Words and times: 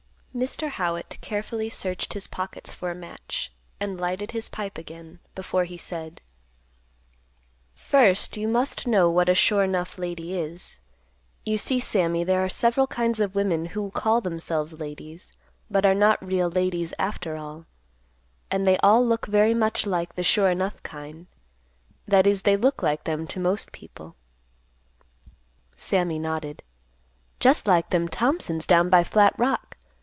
Mr. 0.33 0.69
Howitt 0.69 1.17
carefully 1.19 1.67
searched 1.67 2.13
his 2.13 2.25
pockets 2.25 2.71
for 2.71 2.89
a 2.89 2.95
match, 2.95 3.51
and 3.81 3.99
lighted 3.99 4.31
his 4.31 4.47
pipe 4.47 4.77
again, 4.77 5.19
before 5.35 5.65
he 5.65 5.75
said, 5.75 6.21
"First 7.75 8.37
you 8.37 8.47
must 8.47 8.87
know 8.87 9.09
what 9.09 9.27
a 9.27 9.35
'sure 9.35 9.61
enough' 9.65 9.97
lady 9.99 10.39
is. 10.39 10.79
You 11.45 11.57
see, 11.57 11.81
Sammy, 11.81 12.23
there 12.23 12.41
are 12.41 12.47
several 12.47 12.87
kinds 12.87 13.19
of 13.19 13.35
women 13.35 13.65
who 13.75 13.91
call 13.91 14.21
themselves 14.21 14.79
ladies, 14.79 15.33
but 15.69 15.85
are 15.85 15.93
not 15.93 16.25
real 16.25 16.49
ladies 16.49 16.93
after 16.97 17.35
all; 17.35 17.65
and 18.49 18.65
they 18.65 18.77
all 18.77 19.05
look 19.05 19.25
very 19.27 19.53
much 19.53 19.85
like 19.85 20.15
the 20.15 20.23
'sure 20.23 20.49
enough' 20.49 20.81
kind; 20.81 21.27
that 22.07 22.25
is, 22.25 22.43
they 22.43 22.55
look 22.55 22.81
like 22.81 23.03
them 23.03 23.27
to 23.27 23.37
most 23.41 23.73
people." 23.73 24.15
Sammy 25.75 26.17
nodded, 26.19 26.63
"Just 27.41 27.67
like 27.67 27.89
them 27.89 28.07
Thompsons 28.07 28.65
down 28.65 28.89
by 28.89 29.03
Flat 29.03 29.35
Rock. 29.37 29.67